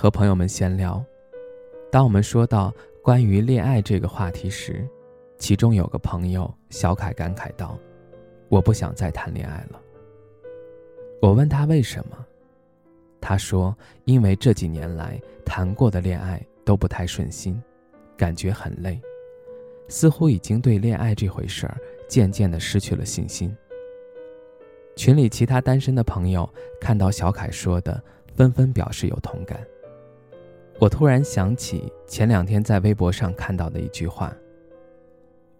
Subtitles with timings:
[0.00, 1.04] 和朋友们闲聊，
[1.92, 2.72] 当我们说到
[3.02, 4.88] 关于恋爱这个话题时，
[5.36, 7.78] 其中有个朋友小凯感慨道
[8.48, 9.78] ：“我不想再谈恋爱了。”
[11.20, 12.16] 我问他为什么，
[13.20, 13.76] 他说
[14.06, 17.62] ：“因为这几年来谈过的恋爱都不太顺心，
[18.16, 18.98] 感觉很累，
[19.86, 21.76] 似乎已经对恋爱这回事儿
[22.08, 23.54] 渐渐的失去了信心。”
[24.96, 26.48] 群里其他单身的朋友
[26.80, 28.02] 看到小凯说的，
[28.34, 29.60] 纷纷表示有同感。
[30.80, 34.34] 我突然想起前两天在微博上看到的一句话：“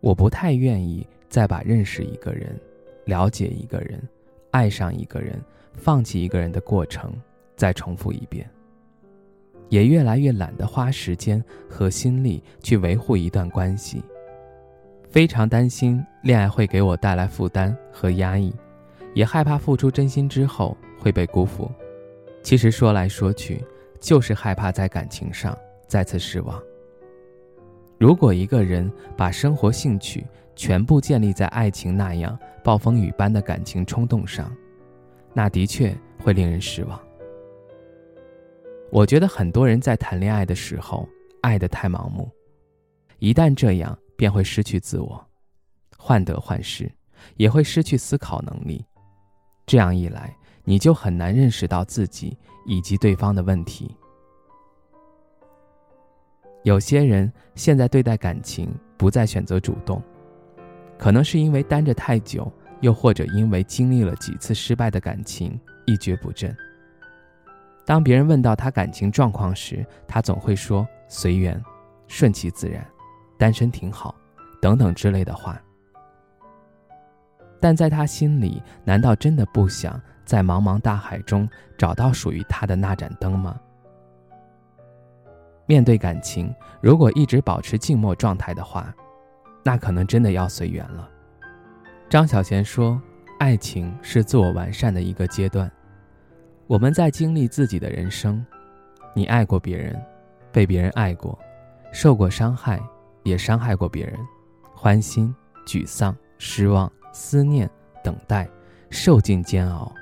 [0.01, 2.59] 我不太愿意再把认识一个人、
[3.05, 4.01] 了解一个人、
[4.51, 5.39] 爱上一个人、
[5.75, 7.13] 放弃一个人的过程
[7.55, 8.49] 再重复一遍，
[9.69, 14.03] 也越来越懒得花时间和心力去维护一段关系。
[15.11, 18.51] 非常担心恋爱会给我带来负担和压抑，
[19.13, 21.71] 也害怕付出真心之后会被辜负。
[22.43, 23.63] 其实说来说去。”
[24.01, 25.57] 就是害怕在感情上
[25.87, 26.61] 再次失望。
[27.99, 34.51] 如果一个人把生活兴趣全部建立在爱情那样暴风雨般的感情冲动上，
[35.35, 36.99] 那的确会令人失望。
[38.91, 41.09] 我觉得很多人在谈恋爱的时候
[41.43, 42.29] 爱得太盲目，
[43.19, 45.25] 一旦这样便会失去自我，
[45.97, 46.91] 患得患失，
[47.37, 48.85] 也会失去思考能力。
[49.67, 50.35] 这样一来，
[50.65, 53.97] 你就很难认识到自己以及对方的问题。
[56.63, 60.03] 有些人现在对待感情不再选择主动，
[60.99, 66.55] 可能是因为单着太久，又或者因为经历了几次失败的感情一蹶不振。
[67.87, 71.61] 当别人问到他感情状况时，他总会说随缘、
[72.07, 72.87] 顺其自然、
[73.39, 74.15] 单身挺好，
[74.61, 75.61] 等等之类的话。
[77.59, 83.59] 但在他心里，难道真的不想在茫茫大海中找到属于他的那盏灯吗？
[85.67, 88.95] 面对感情，如果一直保持静默状态的话，
[89.65, 91.11] 那可能真的要随缘了。
[92.09, 93.03] 张小娴说
[93.41, 95.69] ：“爱情是自我完善的一个阶段，
[96.69, 98.47] 我们在经历自己的人生。
[99.13, 100.01] 你爱过别人，
[100.53, 101.37] 被别人爱过，
[101.91, 102.81] 受过伤害，
[103.25, 104.17] 也伤害过别人，
[104.77, 105.35] 欢欣、
[105.67, 107.69] 沮丧、失望、思念、
[108.05, 108.49] 等待，
[108.91, 109.93] 受尽煎熬，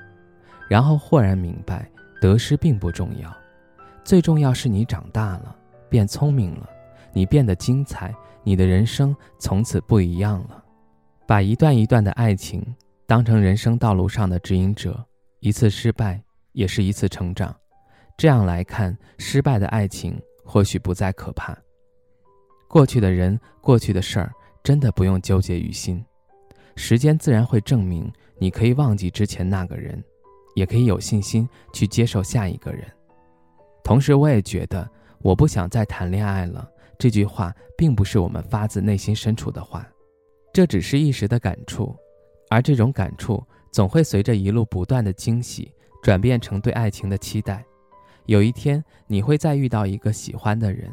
[0.69, 1.89] 然后豁然明白，
[2.21, 3.35] 得失并不重要，
[4.05, 5.55] 最重要是你长大了。”
[5.89, 6.69] 变聪明了，
[7.11, 8.13] 你变得精彩，
[8.43, 10.63] 你的人生从此不一样了。
[11.25, 12.63] 把一段一段的爱情
[13.07, 15.03] 当成人生道路上的指引者，
[15.39, 16.21] 一次失败
[16.51, 17.55] 也是一次成长。
[18.15, 20.15] 这样来看，失败的爱情
[20.45, 21.57] 或许不再可怕。
[22.67, 24.31] 过去的人，过去的事儿，
[24.61, 26.05] 真的不用纠结于心。
[26.75, 30.03] 时间自然会证明，你可以忘记之前那个人，
[30.59, 32.85] 也可以有信心去接受下一个人。
[33.81, 34.87] 同时，我也觉得。
[35.21, 36.65] 我不想再谈恋爱了。
[36.97, 39.85] 这句话并不是我们发自内心深处的话，
[40.53, 41.93] 这只是一时的感触，
[42.49, 47.65] 而这种感触总会随着一路不断的惊喜，转变成对爱情的期待。
[48.27, 50.89] 有一天，你会再遇到一个喜欢的人，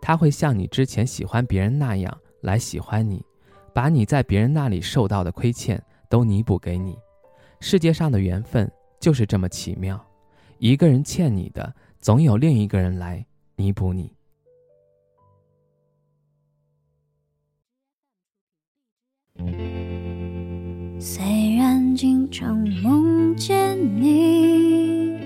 [0.00, 3.22] 他会像你之前喜欢别人那样来喜欢你，
[3.74, 5.78] 把你在别人那里受到的亏欠
[6.08, 6.96] 都弥补给你。
[7.60, 8.70] 世界上的缘分
[9.00, 10.04] 就是这么奇妙，
[10.58, 13.24] 一个人欠你的，总有另一个人来。
[13.58, 14.12] 弥补你。
[21.00, 25.16] 虽然经常梦见你，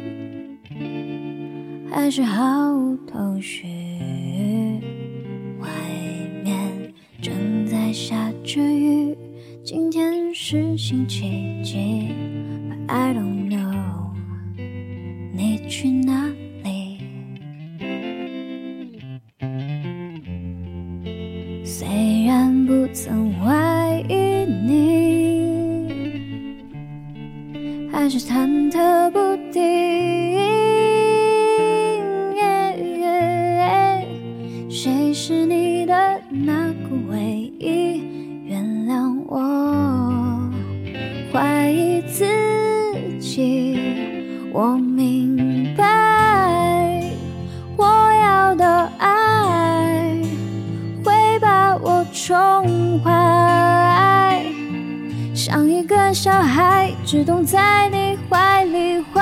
[1.91, 3.67] 还是毫无头绪。
[5.59, 5.69] 外
[6.45, 9.17] 面正在下着雨，
[9.65, 12.15] 今天是星期几
[12.87, 13.60] ？I don't know，
[15.71, 16.27] 去哪
[16.65, 16.99] 里？
[21.65, 21.87] 虽
[22.27, 24.17] 然不曾怀疑
[24.67, 25.87] 你，
[27.93, 30.10] 还是忐忑不定。
[56.13, 59.21] 小孩，只懂在你怀里怀。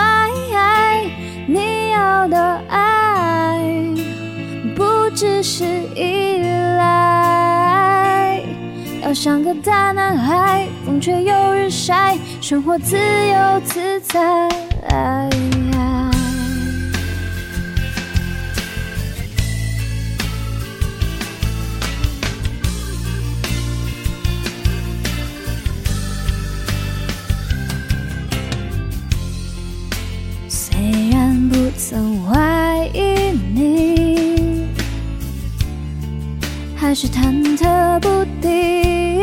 [1.47, 3.59] 你要的爱，
[4.77, 5.65] 不只是
[5.95, 6.43] 依
[6.77, 8.43] 赖，
[9.03, 14.49] 要像个大男孩，风吹又日晒，生活自由自在。
[31.79, 34.67] 曾怀疑你，
[36.75, 39.23] 还是忐忑不定。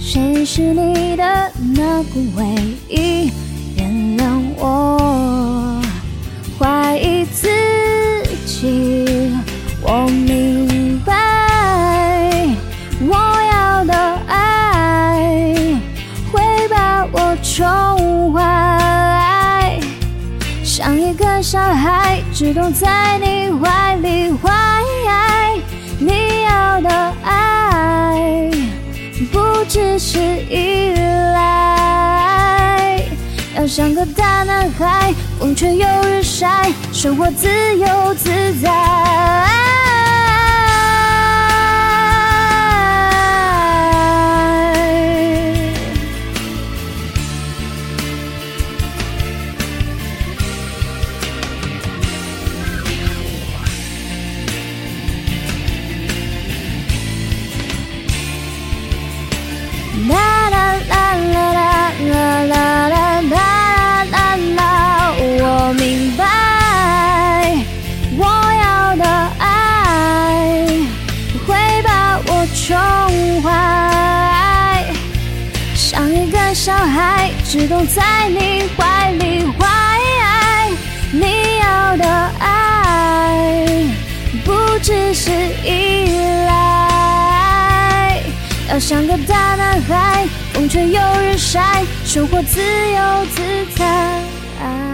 [0.00, 2.71] 谁是你的那股味
[21.82, 24.48] 海只懂在你怀里怀，
[25.98, 28.48] 你要的爱
[29.32, 30.94] 不只是依
[31.34, 33.04] 赖，
[33.56, 38.30] 要像个大男孩，风吹又日晒，生活自由自
[38.60, 39.71] 在。
[60.08, 61.62] 啦啦啦啦啦
[62.02, 62.54] 啦啦
[62.88, 63.36] 啦啦
[64.10, 64.16] 啦
[64.56, 64.60] 啦！
[65.18, 65.82] 我明
[66.16, 66.20] 白，
[68.16, 68.64] 我要
[68.96, 69.04] 的
[69.38, 69.44] 爱
[71.46, 71.48] 会
[71.82, 72.70] 把我宠
[73.42, 73.46] 坏，
[75.74, 79.62] 像一个小孩，只懂在你怀里坏。
[81.14, 82.06] 你要的
[82.38, 83.66] 爱
[84.44, 84.52] 不
[84.82, 85.30] 只是
[85.62, 86.21] 依赖，
[88.72, 90.26] 要像个大男孩。
[90.54, 93.42] 风吹又日晒，生活自由自
[93.76, 94.91] 在。